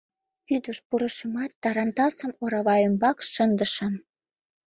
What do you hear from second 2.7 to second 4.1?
ӱмбак шындышым.